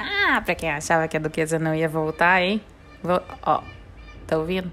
Ah, 0.00 0.40
pra 0.44 0.54
quem 0.54 0.70
achava 0.70 1.08
que 1.08 1.16
a 1.16 1.20
Duquesa 1.20 1.58
não 1.58 1.74
ia 1.74 1.88
voltar, 1.88 2.40
hein? 2.42 2.60
Vou... 3.02 3.20
Ó, 3.42 3.62
tá 4.26 4.38
ouvindo? 4.38 4.70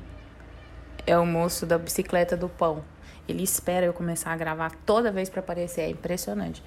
É 1.05 1.17
o 1.17 1.25
moço 1.25 1.66
da 1.66 1.77
bicicleta 1.77 2.38
do 2.38 2.47
pão. 2.47 2.84
Ele 3.28 3.44
espera 3.44 3.86
eu 3.86 3.94
começar 3.94 4.32
a 4.32 4.38
gravar 4.38 4.71
toda 4.86 5.12
vez 5.12 5.29
para 5.29 5.40
aparecer. 5.40 5.82
É 5.82 5.90
impressionante. 5.90 6.64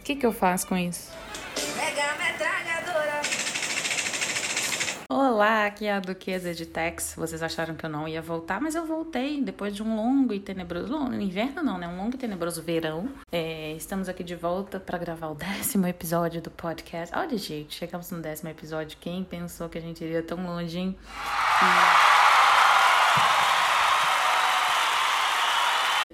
O 0.00 0.04
que, 0.04 0.16
que 0.16 0.24
eu 0.24 0.32
faço 0.32 0.66
com 0.66 0.76
isso? 0.76 1.12
Olá, 5.20 5.66
aqui 5.66 5.84
é 5.84 5.94
a 5.94 5.98
Duquesa 5.98 6.54
de 6.54 6.64
Tex. 6.64 7.14
Vocês 7.16 7.42
acharam 7.42 7.74
que 7.74 7.84
eu 7.84 7.90
não 7.90 8.06
ia 8.06 8.22
voltar, 8.22 8.60
mas 8.60 8.76
eu 8.76 8.86
voltei 8.86 9.42
depois 9.42 9.74
de 9.74 9.82
um 9.82 9.96
longo 9.96 10.32
e 10.32 10.38
tenebroso. 10.38 10.92
Longo, 10.92 11.12
inverno 11.12 11.60
não, 11.60 11.76
né? 11.76 11.88
Um 11.88 11.96
longo 11.96 12.14
e 12.14 12.18
tenebroso 12.18 12.62
verão. 12.62 13.08
É, 13.32 13.72
estamos 13.72 14.08
aqui 14.08 14.22
de 14.22 14.36
volta 14.36 14.78
para 14.78 14.96
gravar 14.96 15.26
o 15.26 15.34
décimo 15.34 15.88
episódio 15.88 16.40
do 16.40 16.52
podcast. 16.52 17.12
Olha, 17.18 17.36
gente, 17.36 17.74
chegamos 17.74 18.12
no 18.12 18.22
décimo 18.22 18.48
episódio. 18.48 18.96
Quem 19.00 19.24
pensou 19.24 19.68
que 19.68 19.76
a 19.76 19.80
gente 19.80 20.04
iria 20.04 20.22
tão 20.22 20.40
longe, 20.46 20.78
hein? 20.78 20.96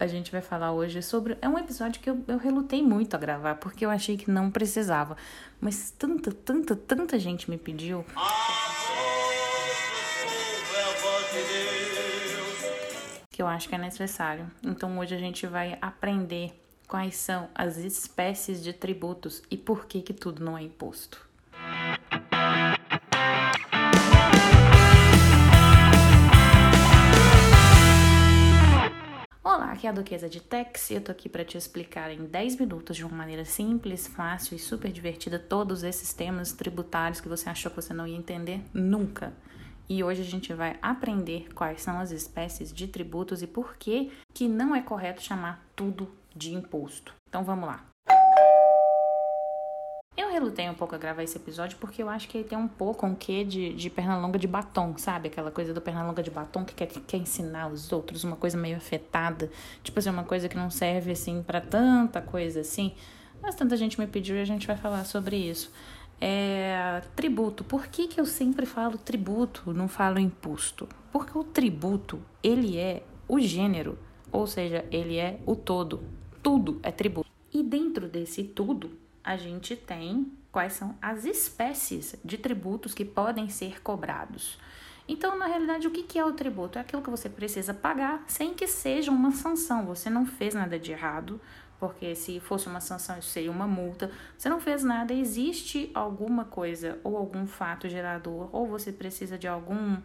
A 0.00 0.06
gente 0.06 0.32
vai 0.32 0.40
falar 0.40 0.72
hoje 0.72 1.02
sobre. 1.02 1.36
É 1.42 1.48
um 1.48 1.58
episódio 1.58 2.00
que 2.00 2.08
eu, 2.08 2.24
eu 2.26 2.38
relutei 2.38 2.82
muito 2.82 3.14
a 3.14 3.18
gravar, 3.18 3.56
porque 3.56 3.84
eu 3.84 3.90
achei 3.90 4.16
que 4.16 4.30
não 4.30 4.50
precisava. 4.50 5.14
Mas 5.60 5.90
tanta, 5.90 6.32
tanta, 6.32 6.74
tanta 6.74 7.18
gente 7.18 7.50
me 7.50 7.58
pediu. 7.58 8.02
Que 13.34 13.42
eu 13.42 13.48
acho 13.48 13.68
que 13.68 13.74
é 13.74 13.78
necessário. 13.78 14.48
Então 14.62 14.96
hoje 14.96 15.12
a 15.12 15.18
gente 15.18 15.44
vai 15.44 15.76
aprender 15.82 16.52
quais 16.86 17.16
são 17.16 17.48
as 17.52 17.76
espécies 17.78 18.62
de 18.62 18.72
tributos 18.72 19.42
e 19.50 19.56
por 19.56 19.86
que 19.86 20.02
que 20.02 20.12
tudo 20.12 20.44
não 20.44 20.56
é 20.56 20.62
imposto. 20.62 21.26
Olá, 29.42 29.72
aqui 29.72 29.88
é 29.88 29.90
a 29.90 29.92
Duquesa 29.92 30.28
de 30.28 30.40
Tex 30.40 30.90
e 30.90 30.94
eu 30.94 31.00
tô 31.00 31.10
aqui 31.10 31.28
para 31.28 31.44
te 31.44 31.58
explicar 31.58 32.12
em 32.12 32.26
10 32.26 32.54
minutos 32.60 32.96
de 32.96 33.04
uma 33.04 33.16
maneira 33.16 33.44
simples, 33.44 34.06
fácil 34.06 34.54
e 34.54 34.60
super 34.60 34.92
divertida 34.92 35.40
todos 35.40 35.82
esses 35.82 36.12
temas 36.12 36.52
tributários 36.52 37.20
que 37.20 37.28
você 37.28 37.48
achou 37.48 37.68
que 37.72 37.82
você 37.82 37.92
não 37.92 38.06
ia 38.06 38.16
entender 38.16 38.60
nunca 38.72 39.32
e 39.88 40.02
hoje 40.02 40.22
a 40.22 40.24
gente 40.24 40.52
vai 40.52 40.76
aprender 40.80 41.48
quais 41.54 41.82
são 41.82 41.98
as 41.98 42.10
espécies 42.10 42.72
de 42.72 42.86
tributos 42.86 43.42
e 43.42 43.46
por 43.46 43.76
que 43.76 44.10
que 44.32 44.48
não 44.48 44.74
é 44.74 44.80
correto 44.80 45.22
chamar 45.22 45.64
tudo 45.76 46.08
de 46.34 46.54
imposto. 46.54 47.14
Então 47.28 47.44
vamos 47.44 47.68
lá. 47.68 47.84
Eu 50.16 50.30
relutei 50.30 50.70
um 50.70 50.74
pouco 50.74 50.94
a 50.94 50.98
gravar 50.98 51.24
esse 51.24 51.36
episódio 51.36 51.76
porque 51.78 52.00
eu 52.00 52.08
acho 52.08 52.28
que 52.28 52.38
ele 52.38 52.48
tem 52.48 52.56
um 52.56 52.68
pouco 52.68 53.04
um 53.04 53.16
quê 53.16 53.44
de, 53.44 53.74
de 53.74 53.90
perna 53.90 54.16
longa 54.16 54.38
de 54.38 54.46
batom, 54.46 54.96
sabe? 54.96 55.26
Aquela 55.28 55.50
coisa 55.50 55.74
do 55.74 55.80
perna 55.80 56.06
longa 56.06 56.22
de 56.22 56.30
batom 56.30 56.64
que 56.64 56.72
quer, 56.72 56.86
que 56.86 57.00
quer 57.00 57.16
ensinar 57.16 57.66
os 57.66 57.90
outros, 57.90 58.22
uma 58.22 58.36
coisa 58.36 58.56
meio 58.56 58.76
afetada. 58.76 59.50
Tipo 59.82 59.98
assim, 59.98 60.10
uma 60.10 60.22
coisa 60.22 60.48
que 60.48 60.56
não 60.56 60.70
serve 60.70 61.10
assim 61.10 61.42
para 61.42 61.60
tanta 61.60 62.22
coisa 62.22 62.60
assim. 62.60 62.94
Mas 63.42 63.56
tanta 63.56 63.76
gente 63.76 63.98
me 63.98 64.06
pediu 64.06 64.36
e 64.36 64.40
a 64.40 64.44
gente 64.44 64.68
vai 64.68 64.76
falar 64.76 65.04
sobre 65.04 65.36
isso. 65.36 65.72
É, 66.20 67.02
tributo. 67.14 67.64
Por 67.64 67.86
que, 67.86 68.08
que 68.08 68.20
eu 68.20 68.26
sempre 68.26 68.66
falo 68.66 68.96
tributo, 68.96 69.72
não 69.72 69.88
falo 69.88 70.18
imposto? 70.18 70.88
Porque 71.12 71.36
o 71.36 71.44
tributo, 71.44 72.20
ele 72.42 72.78
é 72.78 73.02
o 73.28 73.38
gênero, 73.38 73.98
ou 74.32 74.46
seja, 74.46 74.84
ele 74.90 75.16
é 75.16 75.38
o 75.46 75.54
todo. 75.54 76.04
Tudo 76.42 76.80
é 76.82 76.90
tributo. 76.90 77.30
E 77.52 77.62
dentro 77.62 78.08
desse 78.08 78.42
tudo, 78.42 78.90
a 79.22 79.36
gente 79.36 79.76
tem 79.76 80.32
quais 80.50 80.74
são 80.74 80.96
as 81.00 81.24
espécies 81.24 82.16
de 82.24 82.38
tributos 82.38 82.94
que 82.94 83.04
podem 83.04 83.48
ser 83.48 83.82
cobrados. 83.82 84.58
Então, 85.06 85.38
na 85.38 85.46
realidade, 85.46 85.86
o 85.86 85.90
que 85.90 86.18
é 86.18 86.24
o 86.24 86.32
tributo? 86.32 86.78
É 86.78 86.80
aquilo 86.80 87.02
que 87.02 87.10
você 87.10 87.28
precisa 87.28 87.74
pagar 87.74 88.24
sem 88.26 88.54
que 88.54 88.66
seja 88.66 89.10
uma 89.10 89.32
sanção. 89.32 89.84
Você 89.86 90.08
não 90.08 90.24
fez 90.24 90.54
nada 90.54 90.78
de 90.78 90.92
errado, 90.92 91.40
porque 91.84 92.14
se 92.14 92.40
fosse 92.40 92.66
uma 92.66 92.80
sanção, 92.80 93.18
isso 93.18 93.28
seria 93.28 93.50
uma 93.50 93.66
multa. 93.66 94.10
Você 94.38 94.48
não 94.48 94.58
fez 94.58 94.82
nada, 94.82 95.12
existe 95.12 95.90
alguma 95.92 96.46
coisa 96.46 96.98
ou 97.04 97.14
algum 97.14 97.46
fato 97.46 97.90
gerador, 97.90 98.48
ou 98.52 98.66
você 98.66 98.90
precisa 98.90 99.36
de 99.36 99.46
algum 99.46 99.98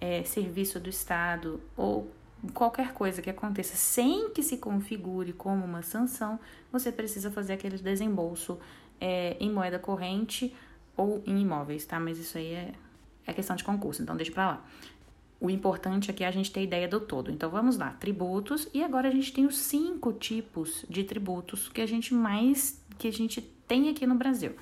é, 0.00 0.24
serviço 0.24 0.80
do 0.80 0.88
Estado, 0.88 1.60
ou 1.76 2.10
qualquer 2.54 2.94
coisa 2.94 3.20
que 3.20 3.28
aconteça 3.28 3.76
sem 3.76 4.30
que 4.30 4.42
se 4.42 4.56
configure 4.56 5.34
como 5.34 5.62
uma 5.66 5.82
sanção, 5.82 6.40
você 6.72 6.90
precisa 6.90 7.30
fazer 7.30 7.52
aquele 7.52 7.76
desembolso 7.76 8.58
é, 8.98 9.36
em 9.38 9.52
moeda 9.52 9.78
corrente 9.78 10.56
ou 10.96 11.22
em 11.26 11.42
imóveis, 11.42 11.84
tá? 11.84 12.00
Mas 12.00 12.16
isso 12.16 12.38
aí 12.38 12.54
é, 12.54 12.72
é 13.26 13.34
questão 13.34 13.54
de 13.54 13.64
concurso, 13.64 14.00
então 14.00 14.16
deixa 14.16 14.32
pra 14.32 14.46
lá. 14.46 14.64
O 15.40 15.48
importante 15.48 16.10
aqui 16.10 16.24
é 16.24 16.26
a 16.26 16.32
gente 16.32 16.50
ter 16.50 16.62
ideia 16.62 16.88
do 16.88 16.98
todo. 16.98 17.30
Então 17.30 17.48
vamos 17.48 17.76
lá, 17.76 17.90
tributos 17.92 18.68
e 18.74 18.82
agora 18.82 19.08
a 19.08 19.10
gente 19.10 19.32
tem 19.32 19.46
os 19.46 19.56
cinco 19.56 20.12
tipos 20.12 20.84
de 20.88 21.04
tributos 21.04 21.68
que 21.68 21.80
a 21.80 21.86
gente 21.86 22.12
mais 22.12 22.82
que 22.98 23.06
a 23.06 23.12
gente 23.12 23.40
tem 23.40 23.88
aqui 23.88 24.06
no 24.06 24.16
Brasil. 24.16 24.56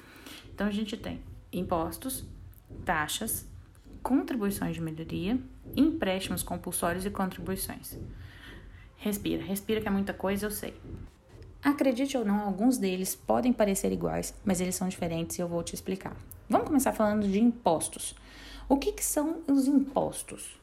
Então 0.54 0.66
a 0.66 0.70
gente 0.70 0.96
tem 0.96 1.20
impostos, 1.50 2.24
taxas, 2.84 3.48
contribuições 4.02 4.74
de 4.74 4.80
melhoria, 4.82 5.38
empréstimos 5.74 6.42
compulsórios 6.42 7.06
e 7.06 7.10
contribuições. 7.10 7.98
Respira, 8.96 9.42
respira 9.42 9.80
que 9.80 9.88
é 9.88 9.90
muita 9.90 10.12
coisa, 10.12 10.46
eu 10.46 10.50
sei. 10.50 10.74
Acredite 11.62 12.16
ou 12.16 12.24
não, 12.24 12.40
alguns 12.40 12.78
deles 12.78 13.14
podem 13.14 13.52
parecer 13.52 13.90
iguais, 13.92 14.34
mas 14.44 14.60
eles 14.60 14.74
são 14.74 14.88
diferentes 14.88 15.38
e 15.38 15.42
eu 15.42 15.48
vou 15.48 15.62
te 15.62 15.74
explicar. 15.74 16.16
Vamos 16.48 16.68
começar 16.68 16.92
falando 16.92 17.26
de 17.26 17.40
impostos. 17.40 18.14
O 18.68 18.76
que, 18.76 18.92
que 18.92 19.04
são 19.04 19.42
os 19.48 19.66
impostos? 19.66 20.56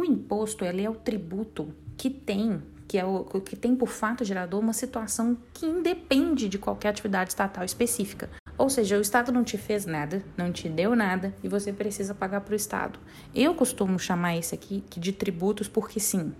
O 0.00 0.04
imposto 0.06 0.64
ele 0.64 0.82
é 0.82 0.88
o 0.88 0.94
tributo 0.94 1.74
que 1.94 2.08
tem, 2.08 2.62
que 2.88 2.96
é 2.96 3.04
o 3.04 3.22
que 3.22 3.54
tem 3.54 3.76
por 3.76 3.88
fato 3.88 4.24
gerador 4.24 4.58
uma 4.58 4.72
situação 4.72 5.36
que 5.52 5.66
independe 5.66 6.48
de 6.48 6.56
qualquer 6.56 6.88
atividade 6.88 7.28
estatal 7.28 7.62
específica. 7.66 8.30
Ou 8.56 8.70
seja, 8.70 8.96
o 8.96 9.02
Estado 9.02 9.30
não 9.30 9.44
te 9.44 9.58
fez 9.58 9.84
nada, 9.84 10.24
não 10.38 10.50
te 10.50 10.70
deu 10.70 10.96
nada 10.96 11.34
e 11.44 11.50
você 11.50 11.70
precisa 11.70 12.14
pagar 12.14 12.40
para 12.40 12.54
o 12.54 12.56
Estado. 12.56 12.98
Eu 13.34 13.54
costumo 13.54 13.98
chamar 13.98 14.38
esse 14.38 14.54
aqui 14.54 14.82
de 14.96 15.12
tributos 15.12 15.68
porque 15.68 16.00
sim. 16.00 16.32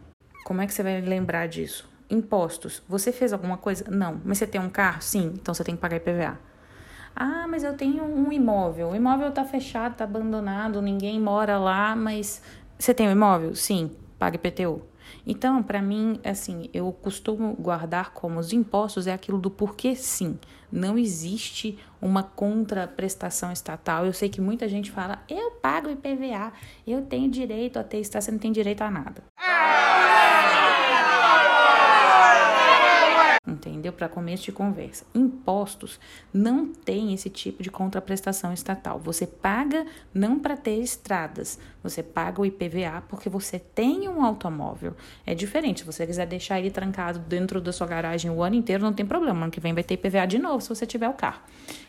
Como 0.47 0.63
é 0.63 0.67
que 0.67 0.73
você 0.73 0.83
vai 0.83 0.99
lembrar 1.03 1.47
disso? 1.47 1.87
Impostos. 2.09 2.83
Você 2.89 3.13
fez 3.13 3.31
alguma 3.31 3.59
coisa? 3.59 3.85
Não. 3.91 4.23
Mas 4.25 4.39
você 4.39 4.47
tem 4.47 4.59
um 4.59 4.71
carro? 4.71 5.03
Sim. 5.03 5.35
Então 5.35 5.53
você 5.53 5.63
tem 5.63 5.75
que 5.75 5.83
pagar 5.83 5.99
IPVA. 5.99 6.39
Ah, 7.15 7.47
mas 7.49 7.65
eu 7.65 7.75
tenho 7.75 8.05
um 8.05 8.33
imóvel. 8.33 8.91
O 8.91 8.97
imóvel 8.97 9.29
está 9.29 9.45
fechado, 9.45 9.93
está 9.93 10.05
abandonado, 10.05 10.81
ninguém 10.81 11.21
mora 11.21 11.59
lá, 11.59 11.95
mas 11.95 12.43
você 12.81 12.95
tem 12.95 13.07
um 13.07 13.13
imóvel? 13.13 13.55
Sim, 13.55 13.91
paga 14.19 14.37
IPTU. 14.37 14.81
Então, 15.27 15.63
para 15.63 15.83
mim, 15.83 16.19
assim, 16.25 16.71
eu 16.73 16.91
costumo 16.93 17.55
guardar 17.61 18.13
como 18.15 18.39
os 18.39 18.55
impostos 18.55 19.07
é 19.07 19.13
aquilo 19.13 19.39
do 19.39 19.51
porquê 19.51 19.95
sim. 19.95 20.39
Não 20.73 20.97
existe 20.97 21.79
uma 22.01 22.23
contraprestação 22.23 23.53
estatal. 23.53 24.07
Eu 24.07 24.15
sei 24.15 24.31
que 24.31 24.41
muita 24.41 24.67
gente 24.67 24.91
fala, 24.91 25.23
eu 25.29 25.51
pago 25.51 25.91
IPVA, 25.91 26.55
eu 26.87 27.03
tenho 27.03 27.31
direito 27.31 27.79
a 27.79 27.85
ter 27.85 28.03
você 28.03 28.31
não 28.31 28.39
tem 28.39 28.51
direito 28.51 28.81
a 28.81 28.91
nada. 28.91 29.23
Entendeu? 33.47 33.93
Para 33.93 34.09
começo 34.09 34.45
de 34.45 34.53
conversa. 34.53 35.05
Impostos 35.15 35.99
não 36.33 36.67
tem 36.67 37.13
esse 37.15 37.31
tipo 37.31 37.63
de 37.63 37.71
contraprestação 37.71 38.53
estatal. 38.53 38.99
Você 39.01 39.27
paga 39.27 39.87
não 40.13 40.39
para 40.39 40.57
ter 40.57 40.77
estradas, 40.79 41.59
você 41.83 42.03
paga 42.03 42.41
o 42.41 42.47
IPVA 42.47 43.03
porque 43.09 43.29
você 43.29 43.59
tem 43.59 44.09
um 44.09 44.25
automóvel. 44.25 44.95
É 45.27 45.35
diferente. 45.35 45.81
Se 45.81 45.87
você 45.87 46.07
quiser 46.07 46.27
deixar 46.27 46.59
ele 46.59 46.71
trancado 46.71 47.19
dentro 47.19 47.61
da 47.61 47.73
sua 47.73 47.87
garagem 47.87 48.31
o 48.31 48.43
ano 48.43 48.57
inteiro, 48.57 48.83
não 48.83 48.93
tem 48.93 49.07
problema. 49.07 49.45
Ano 49.45 49.53
que 49.53 49.61
vem 49.61 49.73
vai 49.73 49.83
ter 49.83 49.95
IPVA 49.95 50.27
de 50.27 50.39
novo 50.39 50.61
se 50.61 50.69
você 50.69 50.87
tiver 50.87 51.09
o 51.09 51.15
carro. 51.15 51.41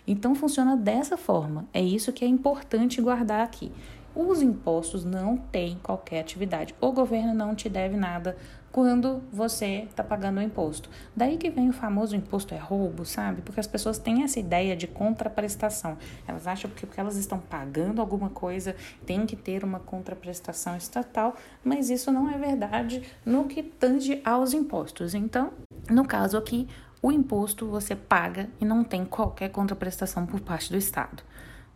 Então 0.07 0.33
funciona 0.33 0.77
dessa 0.77 1.17
forma. 1.17 1.67
É 1.73 1.81
isso 1.81 2.13
que 2.13 2.23
é 2.23 2.27
importante 2.27 3.01
guardar 3.01 3.41
aqui. 3.41 3.71
Os 4.13 4.41
impostos 4.41 5.05
não 5.05 5.37
têm 5.37 5.79
qualquer 5.81 6.19
atividade. 6.19 6.75
O 6.81 6.91
governo 6.91 7.33
não 7.33 7.55
te 7.55 7.69
deve 7.69 7.95
nada 7.95 8.35
quando 8.71 9.21
você 9.31 9.85
está 9.89 10.03
pagando 10.03 10.39
o 10.39 10.41
imposto. 10.41 10.89
Daí 11.15 11.37
que 11.37 11.49
vem 11.49 11.69
o 11.69 11.73
famoso 11.73 12.15
imposto 12.15 12.53
é 12.53 12.57
roubo, 12.57 13.05
sabe? 13.05 13.41
Porque 13.41 13.59
as 13.59 13.67
pessoas 13.67 13.97
têm 13.97 14.23
essa 14.23 14.39
ideia 14.39 14.75
de 14.75 14.87
contraprestação. 14.87 15.97
Elas 16.27 16.47
acham 16.47 16.71
que 16.71 16.85
porque 16.85 16.99
elas 16.99 17.17
estão 17.17 17.39
pagando 17.39 18.01
alguma 18.01 18.29
coisa 18.29 18.75
tem 19.05 19.25
que 19.25 19.35
ter 19.35 19.63
uma 19.63 19.79
contraprestação 19.79 20.75
estatal, 20.75 21.35
mas 21.63 21.89
isso 21.89 22.11
não 22.11 22.29
é 22.29 22.37
verdade 22.37 23.03
no 23.25 23.45
que 23.45 23.61
tange 23.61 24.21
aos 24.23 24.53
impostos. 24.53 25.13
Então, 25.13 25.51
no 25.89 26.05
caso 26.05 26.37
aqui, 26.37 26.67
o 27.01 27.11
imposto 27.11 27.67
você 27.67 27.95
paga 27.95 28.49
e 28.59 28.65
não 28.65 28.83
tem 28.83 29.03
qualquer 29.03 29.49
contraprestação 29.49 30.25
por 30.25 30.39
parte 30.39 30.71
do 30.71 30.77
Estado. 30.77 31.23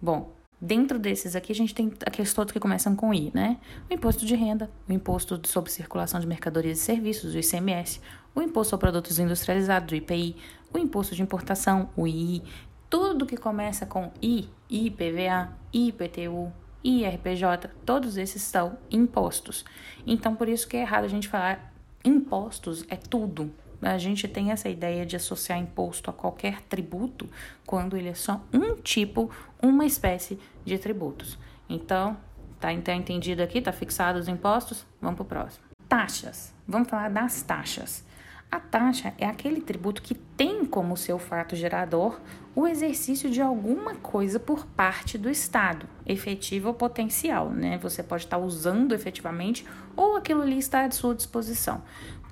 Bom, 0.01 0.31
Dentro 0.65 0.97
desses 0.97 1.35
aqui, 1.35 1.51
a 1.51 1.55
gente 1.55 1.75
tem 1.75 1.93
aqueles 2.07 2.33
todos 2.33 2.51
que 2.51 2.59
começam 2.59 2.95
com 2.95 3.13
I, 3.13 3.29
né? 3.35 3.59
O 3.87 3.93
imposto 3.93 4.25
de 4.25 4.33
renda, 4.33 4.67
o 4.89 4.91
imposto 4.91 5.39
sobre 5.47 5.69
circulação 5.69 6.19
de 6.19 6.25
mercadorias 6.25 6.79
e 6.79 6.81
serviços, 6.81 7.35
o 7.35 7.37
ICMS, 7.37 8.01
o 8.33 8.41
imposto 8.41 8.71
sobre 8.71 8.85
produtos 8.85 9.19
industrializados, 9.19 9.91
o 9.91 9.95
IPI, 9.95 10.35
o 10.73 10.79
imposto 10.79 11.13
de 11.13 11.21
importação, 11.21 11.91
o 11.95 12.07
II, 12.07 12.41
tudo 12.89 13.27
que 13.27 13.37
começa 13.37 13.85
com 13.85 14.11
I, 14.19 14.49
IPVA, 14.67 15.55
IPTU, 15.71 16.51
IRPJ, 16.83 17.69
todos 17.85 18.17
esses 18.17 18.41
são 18.41 18.75
impostos. 18.89 19.63
Então, 20.03 20.35
por 20.35 20.49
isso 20.49 20.67
que 20.67 20.77
é 20.77 20.81
errado 20.81 21.03
a 21.03 21.09
gente 21.09 21.27
falar 21.27 21.71
impostos 22.03 22.83
é 22.89 22.95
tudo. 22.95 23.53
A 23.85 23.99
gente 23.99 24.27
tem 24.27 24.51
essa 24.51 24.67
ideia 24.67 25.05
de 25.05 25.15
associar 25.15 25.59
imposto 25.59 26.09
a 26.09 26.13
qualquer 26.13 26.59
tributo 26.61 27.29
quando 27.67 27.95
ele 27.95 28.09
é 28.09 28.15
só 28.15 28.41
um 28.51 28.73
tipo, 28.77 29.29
uma 29.61 29.85
espécie 29.85 30.39
de 30.65 30.79
tributos. 30.79 31.37
Então, 31.69 32.17
tá 32.59 32.73
entendido 32.73 33.43
aqui? 33.43 33.61
Tá 33.61 33.71
fixado 33.71 34.17
os 34.17 34.27
impostos? 34.27 34.87
Vamos 34.99 35.17
pro 35.17 35.25
próximo. 35.25 35.63
Taxas. 35.87 36.51
Vamos 36.67 36.89
falar 36.89 37.11
das 37.11 37.43
taxas. 37.43 38.03
A 38.51 38.59
taxa 38.59 39.13
é 39.17 39.25
aquele 39.27 39.61
tributo 39.61 40.01
que 40.01 40.15
tem 40.15 40.65
como 40.65 40.95
seu 40.97 41.19
fato 41.19 41.55
gerador 41.55 42.19
o 42.55 42.65
exercício 42.65 43.29
de 43.29 43.41
alguma 43.41 43.95
coisa 43.95 44.39
por 44.39 44.65
parte 44.65 45.17
do 45.17 45.29
Estado, 45.29 45.87
efetivo 46.05 46.69
ou 46.69 46.73
potencial, 46.73 47.49
né? 47.49 47.77
Você 47.79 48.01
pode 48.01 48.23
estar 48.23 48.37
usando 48.37 48.95
efetivamente 48.95 49.65
ou 49.95 50.15
aquilo 50.15 50.41
ali 50.41 50.57
está 50.57 50.85
à 50.85 50.91
sua 50.91 51.13
disposição. 51.13 51.83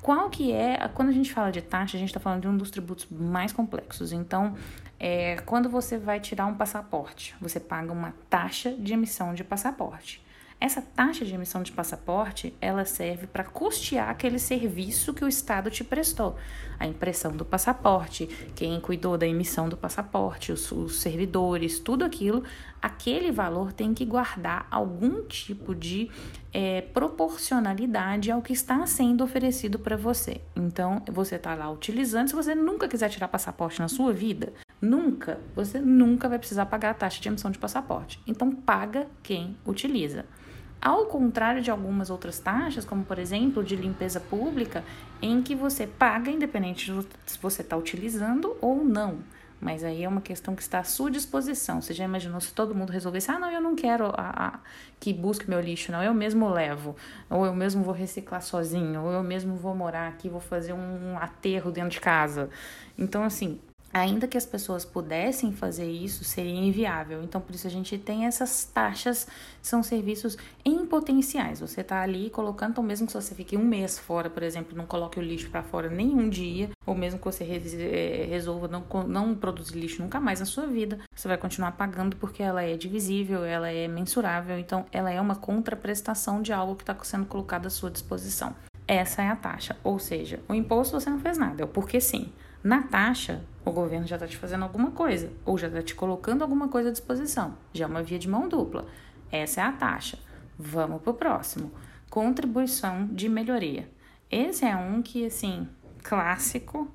Qual 0.04 0.30
que 0.30 0.52
é, 0.52 0.90
quando 0.90 1.08
a 1.08 1.12
gente 1.14 1.32
fala 1.32 1.50
de 1.50 1.62
taxa, 1.62 1.96
a 1.96 2.00
gente 2.00 2.10
está 2.10 2.20
falando 2.20 2.42
de 2.42 2.48
um 2.50 2.58
dos 2.58 2.70
tributos 2.70 3.08
mais 3.10 3.54
complexos. 3.54 4.12
Então, 4.12 4.54
é, 5.00 5.38
quando 5.46 5.70
você 5.70 5.98
vai 5.98 6.20
tirar 6.20 6.46
um 6.46 6.56
passaporte, 6.56 7.34
você 7.40 7.58
paga 7.58 7.94
uma 7.94 8.14
taxa 8.30 8.74
de 8.74 8.92
emissão 8.92 9.34
de 9.34 9.46
passaporte. 9.46 10.22
Essa 10.64 10.82
taxa 10.82 11.26
de 11.26 11.36
emissão 11.36 11.62
de 11.62 11.74
passaporte, 11.74 12.56
ela 12.62 12.86
serve 12.86 13.28
para 13.28 13.44
custear 13.44 14.10
aquele 14.10 14.40
serviço 14.40 15.14
que 15.14 15.26
o 15.26 15.28
Estado 15.28 15.70
te 15.70 15.84
prestou. 15.84 16.38
A 16.80 16.88
impressão 16.88 17.34
do 17.34 17.44
passaporte, 17.44 18.28
quem 18.56 18.80
cuidou 18.80 19.18
da 19.18 19.28
emissão 19.28 19.68
do 19.68 19.76
passaporte, 19.76 20.54
os, 20.54 20.72
os 20.72 21.02
servidores, 21.02 21.80
tudo 21.80 22.06
aquilo, 22.06 22.46
aquele 22.82 23.30
valor 23.30 23.74
tem 23.74 23.94
que 23.94 24.06
guardar 24.06 24.66
algum 24.72 25.24
tipo 25.24 25.76
de 25.76 26.10
é, 26.54 26.80
proporcionalidade 26.80 28.32
ao 28.32 28.42
que 28.42 28.54
está 28.54 28.86
sendo 28.86 29.22
oferecido 29.22 29.78
para 29.78 29.98
você. 29.98 30.40
Então, 30.56 31.02
você 31.12 31.36
está 31.36 31.54
lá 31.56 31.70
utilizando. 31.70 32.30
Se 32.30 32.36
você 32.36 32.56
nunca 32.56 32.88
quiser 32.88 33.10
tirar 33.10 33.28
passaporte 33.28 33.82
na 33.82 33.90
sua 33.90 34.14
vida, 34.14 34.54
nunca, 34.82 35.42
você 35.54 35.82
nunca 35.82 36.30
vai 36.30 36.40
precisar 36.40 36.68
pagar 36.68 36.92
a 36.92 36.94
taxa 36.94 37.20
de 37.20 37.28
emissão 37.28 37.52
de 37.52 37.60
passaporte. 37.60 38.18
Então, 38.26 38.50
paga 38.50 39.08
quem 39.22 39.58
utiliza. 39.66 40.24
Ao 40.84 41.06
contrário 41.06 41.62
de 41.62 41.72
algumas 41.72 42.10
outras 42.10 42.40
taxas, 42.40 42.84
como 42.84 43.06
por 43.06 43.18
exemplo 43.18 43.64
de 43.64 43.74
limpeza 43.74 44.20
pública, 44.20 44.84
em 45.22 45.42
que 45.42 45.56
você 45.56 45.88
paga 45.88 46.30
independente 46.30 46.92
de 46.92 47.08
se 47.26 47.40
você 47.40 47.62
está 47.62 47.78
utilizando 47.78 48.58
ou 48.60 48.84
não. 48.84 49.20
Mas 49.62 49.82
aí 49.82 50.04
é 50.04 50.10
uma 50.10 50.20
questão 50.20 50.54
que 50.54 50.62
está 50.62 50.80
à 50.80 50.84
sua 50.84 51.10
disposição. 51.10 51.82
Você 51.82 51.94
já 51.94 52.04
imaginou 52.04 52.42
se 52.42 52.54
todo 52.54 52.76
mundo 52.76 52.90
resolvesse, 52.90 53.32
ah, 53.32 53.40
não, 53.40 53.50
eu 53.50 53.62
não 53.62 53.78
quero 53.78 54.08
a, 54.08 54.48
a, 54.48 54.60
que 55.00 55.14
busque 55.14 55.50
meu 55.50 55.62
lixo, 55.62 55.90
não, 55.90 56.04
eu 56.04 56.14
mesmo 56.14 56.50
levo, 56.50 56.98
ou 57.30 57.46
eu 57.46 57.56
mesmo 57.56 57.82
vou 57.82 57.94
reciclar 57.94 58.42
sozinho, 58.42 59.04
ou 59.04 59.12
eu 59.14 59.24
mesmo 59.24 59.56
vou 59.56 59.74
morar 59.74 60.10
aqui, 60.10 60.28
vou 60.28 60.42
fazer 60.42 60.74
um 60.74 61.18
aterro 61.18 61.72
dentro 61.72 61.92
de 61.92 62.02
casa. 62.02 62.50
Então, 62.98 63.24
assim, 63.24 63.58
ainda 63.94 64.28
que 64.28 64.38
as 64.38 64.46
pessoas 64.46 64.84
pudessem 64.84 65.54
fazer 65.54 65.90
isso, 65.90 66.24
seria 66.24 66.52
inviável. 66.52 67.22
Então, 67.24 67.40
por 67.40 67.54
isso 67.54 67.68
a 67.68 67.70
gente 67.70 67.98
tem 67.98 68.26
essas 68.26 68.66
taxas, 68.66 69.28
são 69.62 69.84
serviços 69.84 70.36
em 70.66 70.84
potenciais. 70.86 71.60
Você 71.60 71.82
está 71.82 72.02
ali 72.02 72.30
colocando, 72.32 72.72
então 72.72 72.84
mesmo 72.84 73.06
que 73.06 73.14
você 73.14 73.36
fique 73.36 73.56
um 73.56 73.64
mês 73.64 74.00
fora, 74.00 74.30
por 74.30 74.42
exemplo, 74.42 74.76
não 74.76 74.88
coloque 74.88 75.20
o 75.20 75.22
lixo 75.22 75.50
para 75.50 75.62
fora 75.62 75.90
nenhum 75.90 76.28
dia, 76.28 76.72
ou 76.86 76.96
mesmo 76.96 77.20
que 77.20 77.26
você 77.26 77.44
eh, 77.44 78.26
resolva 78.28 78.68
não, 78.68 78.84
não 79.08 79.36
produzir 79.36 79.76
lixo 79.78 80.02
nunca 80.02 80.20
mais 80.20 80.40
na 80.40 80.46
sua 80.46 80.66
vida, 80.66 81.00
você 81.16 81.28
vai 81.28 81.38
continuar 81.38 81.74
pagando 81.74 82.18
porque 82.18 82.42
ela 82.42 82.64
é 82.64 82.76
divisível, 82.76 83.44
ela 83.44 83.70
é 83.70 83.88
mensurável, 83.88 84.58
então 84.58 84.86
ela 84.92 85.12
é 85.12 85.22
uma 85.22 85.36
contraprestação 85.36 86.42
de 86.42 86.52
algo 86.52 86.76
que 86.76 86.84
está 86.84 86.98
sendo 87.04 87.26
colocado 87.26 87.68
à 87.68 87.70
sua 87.70 87.92
disposição. 87.92 88.56
Essa 88.88 89.22
é 89.22 89.30
a 89.30 89.36
taxa, 89.36 89.78
ou 89.84 90.00
seja, 90.00 90.42
o 90.50 90.54
imposto 90.54 91.00
você 91.00 91.10
não 91.10 91.20
fez 91.20 91.38
nada, 91.38 91.62
é 91.62 91.66
o 91.66 91.68
porque 91.68 92.02
sim. 92.02 92.32
Na 92.64 92.82
taxa, 92.82 93.44
o 93.66 93.72
governo 93.72 94.08
já 94.08 94.16
está 94.16 94.26
te 94.26 94.38
fazendo 94.38 94.64
alguma 94.64 94.92
coisa, 94.92 95.30
ou 95.46 95.58
já 95.58 95.68
está 95.68 95.82
te 95.82 95.94
colocando 95.94 96.44
alguma 96.44 96.70
coisa 96.70 96.88
à 96.88 96.92
disposição. 96.94 97.58
Já 97.74 97.84
é 97.84 97.88
uma 97.88 98.02
via 98.02 98.18
de 98.18 98.30
mão 98.30 98.48
dupla. 98.48 98.86
Essa 99.30 99.60
é 99.60 99.64
a 99.66 99.72
taxa. 99.74 100.18
Vamos 100.58 101.02
para 101.02 101.12
o 101.12 101.14
próximo. 101.14 101.72
Contribuição 102.10 103.06
de 103.08 103.28
melhoria. 103.28 103.90
Esse 104.32 104.64
é 104.64 104.76
um 104.78 105.02
que, 105.02 105.26
assim, 105.26 105.68
clássico 106.04 106.90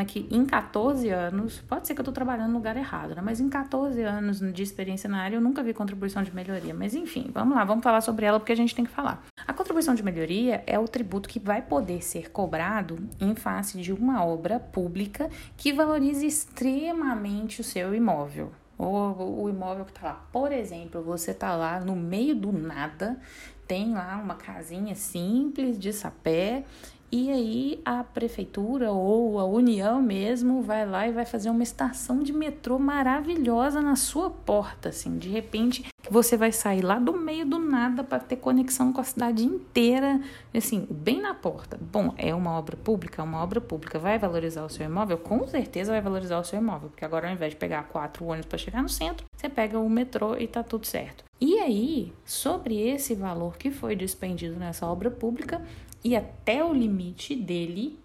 mas 0.00 0.10
que 0.10 0.26
em 0.30 0.46
14 0.46 1.10
anos, 1.10 1.60
pode 1.68 1.86
ser 1.86 1.94
que 1.94 2.00
eu 2.00 2.02
estou 2.02 2.14
trabalhando 2.14 2.48
no 2.48 2.56
lugar 2.56 2.74
errado, 2.74 3.14
né? 3.14 3.20
mas 3.22 3.38
em 3.38 3.50
14 3.50 4.02
anos 4.02 4.40
de 4.40 4.62
experiência 4.62 5.10
na 5.10 5.20
área 5.20 5.36
eu 5.36 5.40
nunca 5.42 5.62
vi 5.62 5.74
contribuição 5.74 6.22
de 6.22 6.34
melhoria. 6.34 6.72
Mas 6.72 6.94
enfim, 6.94 7.30
vamos 7.34 7.54
lá, 7.54 7.64
vamos 7.64 7.84
falar 7.84 8.00
sobre 8.00 8.24
ela 8.24 8.40
porque 8.40 8.52
a 8.52 8.56
gente 8.56 8.74
tem 8.74 8.86
que 8.86 8.90
falar. 8.90 9.22
A 9.46 9.52
contribuição 9.52 9.94
de 9.94 10.02
melhoria 10.02 10.64
é 10.66 10.78
o 10.78 10.88
tributo 10.88 11.28
que 11.28 11.38
vai 11.38 11.60
poder 11.60 12.02
ser 12.02 12.30
cobrado 12.30 12.98
em 13.20 13.34
face 13.34 13.78
de 13.78 13.92
uma 13.92 14.24
obra 14.24 14.58
pública 14.58 15.28
que 15.54 15.70
valorize 15.70 16.26
extremamente 16.26 17.60
o 17.60 17.64
seu 17.64 17.94
imóvel. 17.94 18.52
Ou 18.78 19.42
o 19.42 19.50
imóvel 19.50 19.84
que 19.84 19.90
está 19.90 20.06
lá. 20.08 20.26
Por 20.32 20.50
exemplo, 20.50 21.02
você 21.02 21.32
está 21.32 21.54
lá 21.54 21.78
no 21.78 21.94
meio 21.94 22.34
do 22.34 22.50
nada, 22.50 23.20
tem 23.66 23.92
lá 23.92 24.16
uma 24.16 24.34
casinha 24.34 24.94
simples 24.94 25.78
de 25.78 25.92
sapé 25.92 26.64
e 27.12 27.30
aí 27.30 27.80
a 27.84 28.04
prefeitura 28.04 28.92
ou 28.92 29.38
a 29.38 29.44
União 29.44 30.00
mesmo 30.00 30.62
vai 30.62 30.86
lá 30.86 31.08
e 31.08 31.12
vai 31.12 31.26
fazer 31.26 31.50
uma 31.50 31.62
estação 31.62 32.22
de 32.22 32.32
metrô 32.32 32.78
maravilhosa 32.78 33.82
na 33.82 33.96
sua 33.96 34.30
porta, 34.30 34.90
assim, 34.90 35.18
de 35.18 35.28
repente 35.28 35.84
você 36.08 36.36
vai 36.36 36.50
sair 36.52 36.82
lá 36.82 36.98
do 36.98 37.12
meio 37.12 37.44
do 37.44 37.58
nada 37.58 38.02
para 38.02 38.20
ter 38.20 38.36
conexão 38.36 38.92
com 38.92 39.00
a 39.00 39.04
cidade 39.04 39.44
inteira, 39.44 40.20
assim, 40.54 40.86
bem 40.90 41.20
na 41.20 41.34
porta. 41.34 41.78
Bom, 41.80 42.14
é 42.16 42.34
uma 42.34 42.52
obra 42.58 42.76
pública, 42.76 43.22
é 43.22 43.24
uma 43.24 43.42
obra 43.42 43.60
pública 43.60 43.98
vai 43.98 44.18
valorizar 44.18 44.64
o 44.64 44.68
seu 44.68 44.86
imóvel, 44.86 45.18
com 45.18 45.46
certeza 45.46 45.92
vai 45.92 46.00
valorizar 46.00 46.38
o 46.38 46.44
seu 46.44 46.58
imóvel, 46.58 46.90
porque 46.90 47.04
agora 47.04 47.28
ao 47.28 47.34
invés 47.34 47.52
de 47.52 47.56
pegar 47.56 47.84
quatro 47.84 48.24
ônibus 48.24 48.46
para 48.46 48.58
chegar 48.58 48.82
no 48.82 48.88
centro, 48.88 49.26
você 49.36 49.48
pega 49.48 49.78
o 49.78 49.90
metrô 49.90 50.36
e 50.36 50.46
tá 50.46 50.62
tudo 50.62 50.86
certo. 50.86 51.24
E 51.40 51.58
aí, 51.58 52.12
sobre 52.24 52.78
esse 52.78 53.14
valor 53.14 53.56
que 53.56 53.70
foi 53.70 53.96
despendido 53.96 54.56
nessa 54.56 54.86
obra 54.86 55.10
pública, 55.10 55.62
e 56.02 56.16
até 56.16 56.64
o 56.64 56.72
limite 56.72 57.34
dele, 57.34 57.98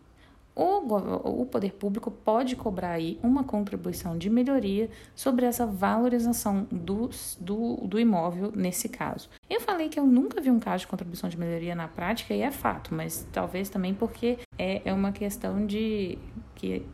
o, 0.56 1.42
o 1.42 1.45
poder 1.45 1.74
público 1.74 2.09
pode 2.09 2.56
cobrar 2.56 2.92
aí 2.92 3.19
uma 3.21 3.44
contribuição 3.44 4.18
de 4.18 4.30
melhoria 4.30 4.89
sobre 5.13 5.45
essa 5.45 5.65
valorização 5.65 6.65
do, 6.72 7.10
do, 7.39 7.75
do 7.88 8.00
imóvel 8.00 8.51
nesse 8.55 8.88
caso. 8.88 9.29
Eu 9.50 9.60
falei 9.60 9.89
que 9.89 10.00
eu 10.00 10.05
nunca 10.05 10.39
vi 10.39 10.50
um 10.50 10.60
caso 10.60 10.81
de 10.81 10.88
contribuição 10.88 11.29
de 11.29 11.38
melhoria 11.38 11.75
na 11.75 11.88
prática 11.88 12.34
e 12.34 12.41
é 12.41 12.51
fato, 12.51 12.93
mas 12.93 13.27
talvez 13.34 13.69
também 13.69 13.93
porque 13.93 14.39
é, 14.58 14.81
é 14.86 14.93
uma 14.93 15.12
questão 15.12 15.65
de 15.65 16.17
que 16.55 16.86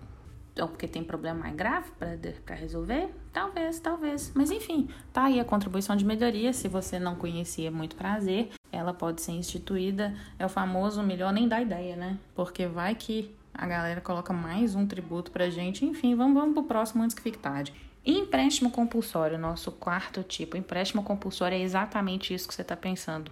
ou 0.59 0.67
porque 0.67 0.87
tem 0.87 1.03
problema 1.03 1.39
mais 1.39 1.55
grave 1.55 1.91
para 2.45 2.55
resolver? 2.55 3.09
Talvez, 3.31 3.79
talvez. 3.79 4.33
Mas 4.35 4.51
enfim, 4.51 4.89
tá 5.13 5.25
aí 5.25 5.39
a 5.39 5.45
contribuição 5.45 5.95
de 5.95 6.03
melhoria. 6.03 6.51
Se 6.51 6.67
você 6.67 6.99
não 6.99 7.15
conhecia, 7.15 7.71
muito 7.71 7.95
prazer. 7.95 8.49
Ela 8.71 8.93
pode 8.93 9.21
ser 9.21 9.33
instituída. 9.33 10.13
É 10.39 10.45
o 10.45 10.49
famoso 10.49 11.03
melhor 11.03 11.33
nem 11.33 11.47
dar 11.47 11.61
ideia, 11.61 11.95
né? 11.95 12.17
Porque 12.33 12.65
vai 12.67 12.95
que 12.95 13.35
a 13.53 13.67
galera 13.67 14.01
coloca 14.01 14.31
mais 14.33 14.75
um 14.75 14.87
tributo 14.87 15.31
pra 15.31 15.49
gente. 15.49 15.85
Enfim, 15.85 16.15
vamos, 16.15 16.33
vamos 16.33 16.53
pro 16.53 16.63
próximo 16.63 17.03
antes 17.03 17.15
que 17.15 17.21
fique 17.21 17.37
tarde. 17.37 17.73
empréstimo 18.05 18.71
compulsório, 18.71 19.37
nosso 19.37 19.71
quarto 19.71 20.23
tipo. 20.23 20.55
Empréstimo 20.55 21.03
compulsório 21.03 21.57
é 21.57 21.61
exatamente 21.61 22.33
isso 22.33 22.47
que 22.47 22.53
você 22.53 22.61
está 22.61 22.75
pensando. 22.77 23.29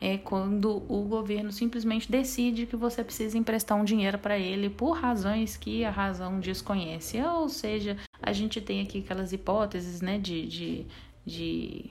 É 0.00 0.16
quando 0.16 0.82
o 0.88 1.02
governo 1.02 1.52
simplesmente 1.52 2.10
decide 2.10 2.66
que 2.66 2.76
você 2.76 3.04
precisa 3.04 3.36
emprestar 3.36 3.78
um 3.78 3.84
dinheiro 3.84 4.18
para 4.18 4.38
ele 4.38 4.70
por 4.70 4.92
razões 4.92 5.56
que 5.56 5.84
a 5.84 5.90
razão 5.90 6.40
desconhece. 6.40 7.20
Ou 7.20 7.48
seja, 7.48 7.96
a 8.22 8.32
gente 8.32 8.60
tem 8.60 8.80
aqui 8.80 9.00
aquelas 9.00 9.32
hipóteses 9.32 10.00
né, 10.00 10.18
de, 10.18 10.46
de, 10.46 10.86
de 11.26 11.90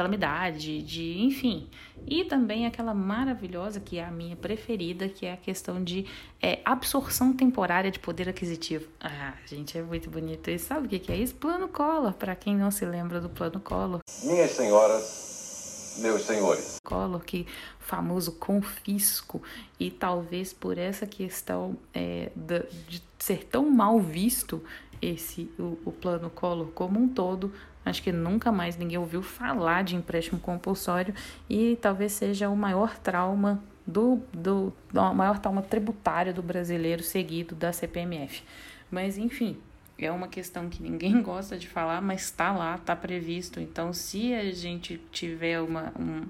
calamidade, 0.00 0.82
de 0.82 1.18
enfim. 1.18 1.68
E 2.06 2.24
também 2.24 2.66
aquela 2.66 2.94
maravilhosa, 2.94 3.78
que 3.78 3.98
é 3.98 4.04
a 4.04 4.10
minha 4.10 4.34
preferida, 4.34 5.08
que 5.08 5.26
é 5.26 5.34
a 5.34 5.36
questão 5.36 5.84
de 5.84 6.06
é, 6.40 6.60
absorção 6.64 7.34
temporária 7.34 7.90
de 7.90 7.98
poder 7.98 8.28
aquisitivo. 8.28 8.88
Ah, 8.98 9.34
gente, 9.44 9.76
é 9.76 9.82
muito 9.82 10.08
bonito. 10.08 10.48
E 10.50 10.58
sabe 10.58 10.86
o 10.86 10.88
que 10.88 11.12
é 11.12 11.16
isso? 11.16 11.34
Plano 11.34 11.68
Collor, 11.68 12.14
para 12.14 12.34
quem 12.34 12.56
não 12.56 12.70
se 12.70 12.86
lembra 12.86 13.20
do 13.20 13.28
Plano 13.28 13.60
Collor. 13.60 14.00
Minhas 14.24 14.52
senhoras, 14.52 15.98
meus 15.98 16.22
senhores. 16.22 16.78
Collor, 16.82 17.20
que 17.20 17.46
famoso 17.78 18.32
confisco, 18.32 19.42
e 19.78 19.90
talvez 19.90 20.52
por 20.54 20.78
essa 20.78 21.06
questão 21.06 21.76
é, 21.92 22.30
de, 22.34 22.60
de 22.88 23.02
ser 23.18 23.44
tão 23.44 23.70
mal 23.70 24.00
visto 24.00 24.62
esse 25.02 25.50
o, 25.58 25.78
o 25.84 25.92
plano 25.92 26.30
Collor 26.30 26.68
como 26.68 27.00
um 27.00 27.08
todo, 27.08 27.52
Acho 27.90 28.02
que 28.02 28.12
nunca 28.12 28.52
mais 28.52 28.76
ninguém 28.76 28.98
ouviu 28.98 29.20
falar 29.20 29.82
de 29.82 29.96
empréstimo 29.96 30.38
compulsório 30.38 31.12
e 31.48 31.76
talvez 31.82 32.12
seja 32.12 32.48
o 32.48 32.56
maior 32.56 32.96
trauma 32.98 33.62
do, 33.84 34.22
do, 34.32 34.72
do 34.92 35.14
maior 35.14 35.40
trauma 35.40 35.60
tributário 35.60 36.32
do 36.32 36.40
brasileiro 36.40 37.02
seguido 37.02 37.54
da 37.54 37.72
CPMF. 37.72 38.44
Mas 38.90 39.18
enfim, 39.18 39.56
é 39.98 40.10
uma 40.10 40.28
questão 40.28 40.68
que 40.68 40.80
ninguém 40.80 41.20
gosta 41.22 41.58
de 41.58 41.66
falar, 41.66 42.00
mas 42.00 42.22
está 42.22 42.52
lá, 42.52 42.76
está 42.76 42.94
previsto. 42.94 43.58
Então, 43.58 43.92
se 43.92 44.32
a 44.34 44.50
gente 44.52 45.00
tiver 45.10 45.60
uma, 45.60 45.92
um, 45.98 46.26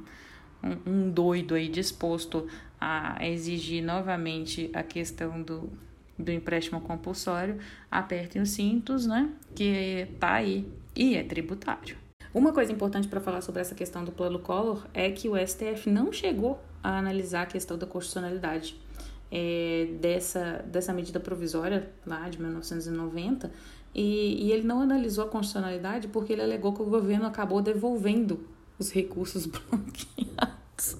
um, 0.86 1.10
doido 1.10 1.54
aí 1.54 1.68
disposto 1.68 2.48
a 2.80 3.18
exigir 3.26 3.84
novamente 3.84 4.70
a 4.72 4.82
questão 4.82 5.42
do, 5.42 5.70
do 6.18 6.32
empréstimo 6.32 6.80
compulsório, 6.80 7.58
apertem 7.90 8.40
os 8.40 8.50
cintos, 8.50 9.06
né? 9.06 9.30
Que 9.54 10.08
tá 10.18 10.32
aí 10.32 10.66
e 10.94 11.16
é 11.16 11.22
tributário. 11.22 11.96
Uma 12.32 12.52
coisa 12.52 12.72
importante 12.72 13.08
para 13.08 13.20
falar 13.20 13.40
sobre 13.40 13.60
essa 13.60 13.74
questão 13.74 14.04
do 14.04 14.12
plano 14.12 14.38
Collor 14.38 14.86
é 14.94 15.10
que 15.10 15.28
o 15.28 15.36
STF 15.36 15.90
não 15.90 16.12
chegou 16.12 16.60
a 16.82 16.96
analisar 16.96 17.42
a 17.42 17.46
questão 17.46 17.76
da 17.76 17.86
constitucionalidade 17.86 18.80
é, 19.30 19.88
dessa, 20.00 20.64
dessa 20.66 20.92
medida 20.92 21.18
provisória 21.18 21.90
lá 22.06 22.28
de 22.28 22.40
1990 22.40 23.50
e, 23.94 24.46
e 24.46 24.52
ele 24.52 24.66
não 24.66 24.80
analisou 24.80 25.24
a 25.24 25.28
constitucionalidade 25.28 26.08
porque 26.08 26.32
ele 26.32 26.42
alegou 26.42 26.72
que 26.72 26.82
o 26.82 26.86
governo 26.86 27.26
acabou 27.26 27.60
devolvendo 27.60 28.46
os 28.78 28.90
recursos 28.92 29.46
bloqueados. 29.46 30.96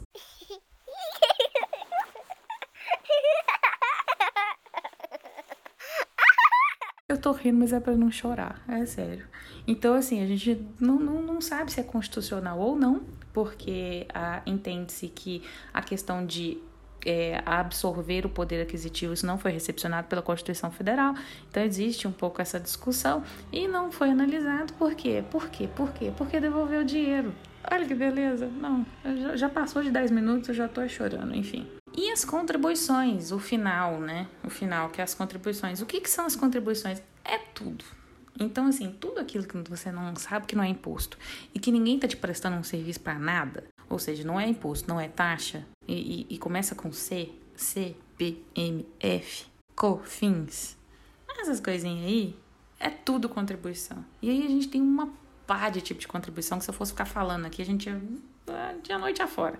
Eu 7.08 7.09
tô 7.20 7.32
rindo, 7.32 7.58
mas 7.58 7.72
é 7.72 7.80
para 7.80 7.94
não 7.94 8.10
chorar, 8.10 8.62
é 8.68 8.84
sério. 8.86 9.26
Então, 9.66 9.94
assim, 9.94 10.22
a 10.22 10.26
gente 10.26 10.64
não, 10.80 10.98
não, 10.98 11.22
não 11.22 11.40
sabe 11.40 11.72
se 11.72 11.80
é 11.80 11.82
constitucional 11.82 12.58
ou 12.58 12.76
não, 12.76 13.02
porque 13.32 14.06
ah, 14.12 14.42
entende-se 14.46 15.08
que 15.08 15.42
a 15.72 15.82
questão 15.82 16.24
de 16.26 16.58
é, 17.04 17.42
absorver 17.46 18.26
o 18.26 18.28
poder 18.28 18.62
aquisitivo, 18.62 19.12
isso 19.12 19.26
não 19.26 19.38
foi 19.38 19.52
recepcionado 19.52 20.08
pela 20.08 20.22
Constituição 20.22 20.70
Federal. 20.70 21.14
Então 21.48 21.62
existe 21.62 22.06
um 22.06 22.12
pouco 22.12 22.40
essa 22.42 22.58
discussão 22.58 23.22
e 23.52 23.66
não 23.68 23.90
foi 23.90 24.10
analisado. 24.10 24.72
Por 24.74 24.94
quê? 24.94 25.24
Por 25.30 25.48
quê? 25.48 25.68
Por 25.68 25.92
quê? 25.92 26.12
Porque 26.16 26.40
devolveu 26.40 26.80
o 26.80 26.84
dinheiro. 26.84 27.32
Olha 27.70 27.86
que 27.86 27.94
beleza. 27.94 28.46
Não, 28.46 28.84
já 29.36 29.48
passou 29.48 29.82
de 29.82 29.90
10 29.90 30.10
minutos, 30.10 30.48
eu 30.48 30.54
já 30.54 30.68
tô 30.68 30.86
chorando, 30.88 31.34
enfim. 31.34 31.66
E 31.96 32.10
as 32.10 32.24
contribuições, 32.24 33.32
o 33.32 33.38
final, 33.38 34.00
né? 34.00 34.28
O 34.44 34.50
final, 34.50 34.90
que 34.90 35.00
é 35.00 35.04
as 35.04 35.14
contribuições. 35.14 35.80
O 35.80 35.86
que, 35.86 36.00
que 36.00 36.08
são 36.08 36.24
as 36.24 36.36
contribuições? 36.36 37.02
É 37.24 37.38
tudo. 37.38 37.84
Então, 38.38 38.66
assim, 38.66 38.96
tudo 38.98 39.20
aquilo 39.20 39.44
que 39.44 39.56
você 39.68 39.90
não 39.92 40.14
sabe 40.16 40.46
que 40.46 40.56
não 40.56 40.64
é 40.64 40.68
imposto 40.68 41.18
e 41.54 41.58
que 41.58 41.70
ninguém 41.70 41.98
tá 41.98 42.08
te 42.08 42.16
prestando 42.16 42.56
um 42.56 42.62
serviço 42.62 43.00
para 43.00 43.18
nada, 43.18 43.64
ou 43.88 43.98
seja, 43.98 44.24
não 44.24 44.40
é 44.40 44.46
imposto, 44.46 44.88
não 44.88 45.00
é 45.00 45.08
taxa, 45.08 45.66
e, 45.86 46.26
e, 46.30 46.34
e 46.34 46.38
começa 46.38 46.74
com 46.74 46.90
C, 46.90 47.30
C, 47.54 47.94
B, 48.16 48.38
M, 48.54 48.86
F, 48.98 49.46
COFINS, 49.74 50.78
essas 51.40 51.60
coisinhas 51.60 52.06
aí, 52.06 52.36
é 52.78 52.88
tudo 52.88 53.28
contribuição. 53.28 54.04
E 54.22 54.30
aí 54.30 54.44
a 54.44 54.48
gente 54.48 54.68
tem 54.68 54.80
uma 54.80 55.12
pá 55.46 55.68
de 55.68 55.80
tipo 55.80 56.00
de 56.00 56.08
contribuição 56.08 56.58
que 56.58 56.64
se 56.64 56.70
eu 56.70 56.74
fosse 56.74 56.92
ficar 56.92 57.06
falando 57.06 57.46
aqui, 57.46 57.60
a 57.60 57.64
gente 57.64 57.88
ia 57.88 58.00
de 58.82 58.92
a 58.92 58.98
noite 58.98 59.22
afora. 59.22 59.58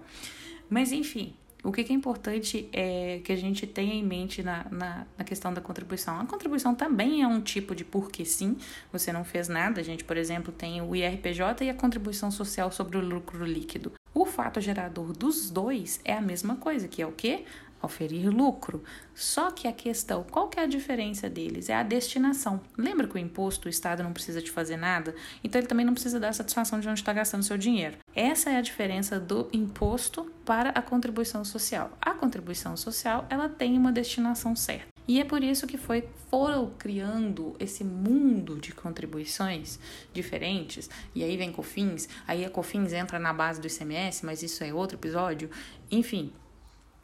Mas 0.69 0.93
enfim, 0.93 1.35
o 1.63 1.73
que, 1.73 1.81
é 1.81 1.93
importante 1.93 2.69
é 2.73 3.21
que 3.25 3.33
a 3.33 3.37
gente 3.37 3.67
tenha 3.67 3.95
em 3.95 4.03
mente 4.03 4.43
na, 4.43 4.65
na, 4.71 5.07
na, 5.17 5.25
questão 5.25 5.53
da 5.53 5.61
contribuição. 5.61 6.19
A 6.19 6.27
contribuição 6.27 6.75
também 6.75 7.23
é 7.23 7.27
um 7.27 7.41
tipo 7.41 7.75
de 7.75 7.85
porque 7.85 8.25
sim, 8.25 8.57
você 8.93 9.13
não 9.13 9.25
fez 9.25 9.49
nada. 9.49 9.81
A 9.81 9.85
gente, 9.85 10.05
por 10.05 10.17
exemplo, 10.17 10.53
tem 10.53 10.81
o 10.81 10.97
IRPJ 10.97 11.65
e 11.65 11.71
a 11.71 11.75
contribuição 11.75 12.31
social 12.31 12.73
sobre 12.73 12.97
o 12.97 13.01
lucro 13.01 13.45
líquido. 13.45 13.93
O 14.15 14.25
fato 14.25 14.61
gerador 14.61 15.13
dos 15.13 15.51
dois 15.51 16.01
é 16.05 16.15
a 16.15 16.21
mesma 16.21 16.57
coisa, 16.57 16.89
que 16.89 17.01
é 17.01 17.07
o 17.07 17.13
quê? 17.13 17.45
Oferir 17.83 18.29
lucro. 18.29 18.83
Só 19.15 19.51
que 19.51 19.67
a 19.67 19.73
questão, 19.73 20.25
qual 20.25 20.49
que 20.49 20.61
é 20.61 20.65
a 20.65 20.67
diferença 20.67 21.29
deles? 21.29 21.69
É 21.69 21.75
a 21.75 21.83
destinação. 21.83 22.61
Lembra 22.77 23.07
que 23.07 23.15
o 23.15 23.19
imposto, 23.19 23.69
o 23.69 23.71
Estado 23.71 24.03
não 24.03 24.13
precisa 24.13 24.43
de 24.43 24.51
fazer 24.51 24.77
nada? 24.77 25.15
Então 25.43 25.61
ele 25.61 25.69
também 25.69 25.87
não 25.87 25.95
precisa 25.95 26.21
dar 26.21 26.33
satisfação 26.33 26.81
de 26.81 26.89
onde 26.89 27.01
está 27.01 27.13
gastando 27.13 27.43
seu 27.43 27.57
dinheiro. 27.57 27.97
Essa 28.15 28.51
é 28.51 28.57
a 28.57 28.63
diferença 28.63 29.19
do 29.19 29.49
imposto 29.53 30.31
para 30.45 30.71
a 30.71 30.83
contribuição 30.83 31.45
social. 31.45 31.97
A 32.01 32.13
contribuição 32.13 32.77
social, 32.77 33.27
ela 33.31 33.49
tem 33.49 33.79
uma 33.79 33.93
destinação 33.93 34.55
certa. 34.55 34.91
E 35.11 35.21
é 35.21 35.25
por 35.25 35.43
isso 35.43 35.67
que 35.67 35.77
foi, 35.77 36.09
foram 36.31 36.71
criando 36.79 37.57
esse 37.59 37.83
mundo 37.83 38.61
de 38.61 38.73
contribuições 38.73 39.79
diferentes. 40.13 40.89
E 41.13 41.25
aí 41.25 41.37
vem 41.37 41.51
COFINS, 41.51 42.09
aí 42.29 42.45
a 42.45 42.49
COFINS 42.49 42.93
entra 42.93 43.19
na 43.19 43.33
base 43.33 43.61
do 43.61 43.67
ICMS, 43.67 44.25
mas 44.25 44.41
isso 44.41 44.63
é 44.63 44.73
outro 44.73 44.97
episódio. 44.97 45.51
Enfim, 45.91 46.33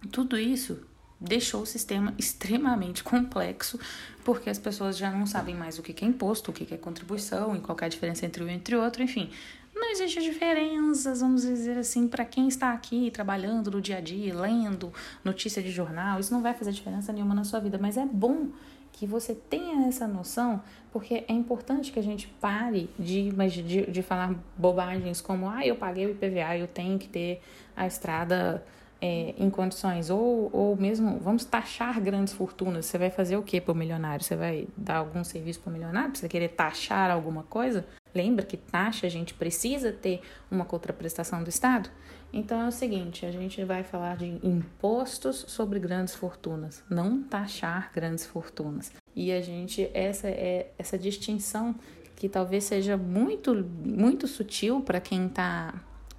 tudo 0.06 0.38
isso 0.38 0.78
deixou 1.20 1.62
o 1.62 1.66
sistema 1.66 2.14
extremamente 2.18 3.02
complexo, 3.02 3.78
porque 4.24 4.50
as 4.50 4.58
pessoas 4.58 4.96
já 4.96 5.10
não 5.10 5.26
sabem 5.26 5.54
mais 5.54 5.78
o 5.78 5.82
que 5.82 6.04
é 6.04 6.08
imposto, 6.08 6.50
o 6.50 6.54
que 6.54 6.72
é 6.72 6.76
contribuição 6.76 7.56
e 7.56 7.60
qual 7.60 7.76
é 7.80 7.84
a 7.86 7.88
diferença 7.88 8.26
entre 8.26 8.42
um 8.42 8.48
e 8.48 8.52
entre 8.52 8.76
outro, 8.76 9.02
enfim. 9.02 9.30
Não 9.74 9.90
existe 9.90 10.22
diferenças, 10.22 11.20
vamos 11.20 11.42
dizer 11.42 11.76
assim, 11.76 12.08
para 12.08 12.24
quem 12.24 12.48
está 12.48 12.72
aqui 12.72 13.10
trabalhando 13.10 13.70
no 13.70 13.80
dia 13.80 13.98
a 13.98 14.00
dia, 14.00 14.34
lendo 14.34 14.90
notícia 15.22 15.62
de 15.62 15.70
jornal, 15.70 16.18
isso 16.18 16.32
não 16.32 16.40
vai 16.40 16.54
fazer 16.54 16.72
diferença 16.72 17.12
nenhuma 17.12 17.34
na 17.34 17.44
sua 17.44 17.60
vida, 17.60 17.78
mas 17.78 17.98
é 17.98 18.06
bom 18.06 18.48
que 18.90 19.06
você 19.06 19.34
tenha 19.34 19.86
essa 19.86 20.08
noção, 20.08 20.62
porque 20.90 21.24
é 21.28 21.32
importante 21.32 21.92
que 21.92 21.98
a 21.98 22.02
gente 22.02 22.26
pare 22.40 22.88
de, 22.98 23.30
de, 23.30 23.90
de 23.90 24.02
falar 24.02 24.34
bobagens 24.56 25.20
como, 25.20 25.50
ah, 25.50 25.66
eu 25.66 25.76
paguei 25.76 26.06
o 26.06 26.10
IPVA, 26.12 26.56
eu 26.56 26.66
tenho 26.66 26.98
que 26.98 27.06
ter 27.06 27.42
a 27.76 27.86
estrada 27.86 28.64
é, 29.00 29.34
em 29.38 29.50
condições, 29.50 30.10
ou, 30.10 30.50
ou 30.52 30.76
mesmo 30.76 31.18
vamos 31.18 31.44
taxar 31.44 32.00
grandes 32.00 32.32
fortunas. 32.32 32.86
Você 32.86 32.98
vai 32.98 33.10
fazer 33.10 33.36
o 33.36 33.42
que 33.42 33.60
para 33.60 33.72
o 33.72 33.74
milionário? 33.74 34.24
Você 34.24 34.36
vai 34.36 34.66
dar 34.76 34.96
algum 34.96 35.22
serviço 35.22 35.60
para 35.60 35.70
o 35.70 35.72
milionário? 35.72 36.16
Você 36.16 36.28
querer 36.28 36.48
taxar 36.48 37.10
alguma 37.10 37.42
coisa? 37.42 37.86
Lembra 38.14 38.44
que 38.44 38.56
taxa 38.56 39.06
a 39.06 39.10
gente 39.10 39.34
precisa 39.34 39.92
ter 39.92 40.22
uma 40.50 40.64
contraprestação 40.64 41.42
do 41.42 41.50
Estado? 41.50 41.90
Então 42.32 42.60
é 42.60 42.68
o 42.68 42.72
seguinte, 42.72 43.24
a 43.24 43.30
gente 43.30 43.62
vai 43.64 43.82
falar 43.82 44.16
de 44.16 44.38
impostos 44.42 45.44
sobre 45.48 45.78
grandes 45.78 46.14
fortunas, 46.14 46.82
não 46.88 47.22
taxar 47.22 47.90
grandes 47.94 48.26
fortunas. 48.26 48.92
E 49.14 49.32
a 49.32 49.40
gente 49.40 49.90
essa 49.94 50.28
é 50.28 50.70
essa 50.78 50.98
distinção 50.98 51.74
que 52.16 52.28
talvez 52.28 52.64
seja 52.64 52.96
muito 52.96 53.54
muito 53.54 54.26
sutil 54.26 54.80
para 54.80 55.00
quem 55.00 55.26
está 55.26 55.74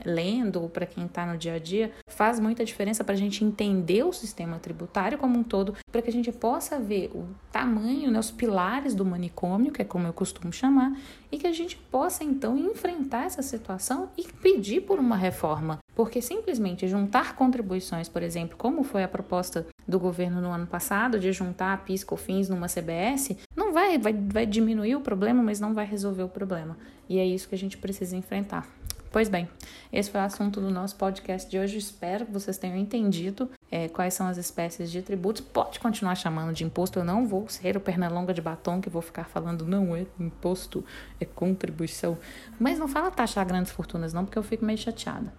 lendo 0.05 0.61
ou 0.61 0.69
para 0.69 0.85
quem 0.85 1.05
está 1.05 1.25
no 1.25 1.37
dia 1.37 1.53
a 1.53 1.59
dia, 1.59 1.91
faz 2.07 2.39
muita 2.39 2.63
diferença 2.63 3.03
para 3.03 3.13
a 3.13 3.17
gente 3.17 3.43
entender 3.43 4.03
o 4.03 4.13
sistema 4.13 4.59
tributário 4.59 5.17
como 5.17 5.39
um 5.39 5.43
todo, 5.43 5.75
para 5.91 6.01
que 6.01 6.09
a 6.09 6.13
gente 6.13 6.31
possa 6.31 6.79
ver 6.79 7.11
o 7.13 7.25
tamanho, 7.51 8.11
né, 8.11 8.19
os 8.19 8.31
pilares 8.31 8.93
do 8.93 9.05
manicômio, 9.05 9.71
que 9.71 9.81
é 9.81 9.85
como 9.85 10.07
eu 10.07 10.13
costumo 10.13 10.51
chamar, 10.51 10.97
e 11.31 11.37
que 11.37 11.47
a 11.47 11.51
gente 11.51 11.75
possa 11.75 12.23
então 12.23 12.57
enfrentar 12.57 13.25
essa 13.25 13.41
situação 13.41 14.09
e 14.17 14.23
pedir 14.23 14.81
por 14.81 14.99
uma 14.99 15.15
reforma. 15.15 15.79
Porque 15.95 16.21
simplesmente 16.21 16.87
juntar 16.87 17.35
contribuições, 17.35 18.07
por 18.07 18.21
exemplo, 18.21 18.55
como 18.55 18.83
foi 18.83 19.03
a 19.03 19.07
proposta 19.07 19.65
do 19.87 19.99
governo 19.99 20.39
no 20.39 20.51
ano 20.51 20.67
passado, 20.67 21.19
de 21.19 21.31
juntar 21.31 21.83
PIS 21.85 22.03
COFINS 22.03 22.49
numa 22.49 22.67
CBS, 22.67 23.35
não 23.55 23.73
vai, 23.73 23.97
vai, 23.97 24.13
vai 24.13 24.45
diminuir 24.45 24.95
o 24.95 25.01
problema, 25.01 25.41
mas 25.41 25.59
não 25.59 25.73
vai 25.73 25.85
resolver 25.85 26.23
o 26.23 26.29
problema. 26.29 26.77
E 27.09 27.17
é 27.17 27.25
isso 27.25 27.49
que 27.49 27.55
a 27.55 27.57
gente 27.57 27.77
precisa 27.77 28.15
enfrentar. 28.15 28.76
Pois 29.11 29.29
bem, 29.29 29.47
esse 29.91 30.11
foi 30.11 30.19
o 30.19 30.23
assunto 30.23 30.59
do 30.59 30.69
nosso 30.69 30.95
podcast 30.95 31.49
de 31.49 31.57
hoje. 31.57 31.77
Espero 31.77 32.25
que 32.25 32.31
vocês 32.31 32.57
tenham 32.57 32.75
entendido 32.75 33.49
é, 33.71 33.87
quais 33.87 34.13
são 34.13 34.27
as 34.27 34.37
espécies 34.37 34.91
de 34.91 35.01
tributos. 35.01 35.41
Pode 35.41 35.79
continuar 35.79 36.15
chamando 36.15 36.53
de 36.53 36.63
imposto, 36.63 36.99
eu 36.99 37.05
não 37.05 37.25
vou 37.25 37.47
ser 37.47 37.77
o 37.77 37.79
pernalonga 37.79 38.33
de 38.33 38.41
batom 38.41 38.81
que 38.81 38.89
vou 38.89 39.01
ficar 39.01 39.25
falando 39.25 39.65
não 39.65 39.95
é 39.95 40.05
imposto, 40.19 40.83
é 41.19 41.25
contribuição. 41.25 42.17
Mas 42.59 42.77
não 42.77 42.87
fala 42.87 43.09
taxar 43.09 43.45
grandes 43.45 43.71
fortunas 43.71 44.13
não, 44.13 44.25
porque 44.25 44.37
eu 44.37 44.43
fico 44.43 44.65
meio 44.65 44.77
chateada. 44.77 45.33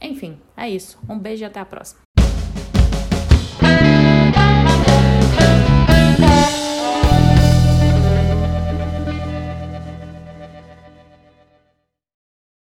Enfim, 0.00 0.38
é 0.56 0.68
isso. 0.68 0.98
Um 1.08 1.18
beijo 1.18 1.44
e 1.44 1.46
até 1.46 1.60
a 1.60 1.64
próxima. 1.64 2.03